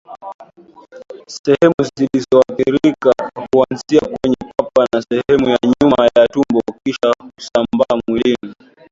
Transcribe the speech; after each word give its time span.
Sehemu 1.27 1.75
zilizoathirika 1.95 3.11
huanzia 3.51 3.99
kwenye 4.01 4.35
kwapa 4.57 4.85
na 4.93 5.01
sehemu 5.01 5.49
ya 5.49 5.57
nyuma 5.65 6.09
ya 6.15 6.27
tumbo 6.27 6.61
kisha 6.85 7.13
husambaa 7.23 7.99
mwilini 8.07 8.55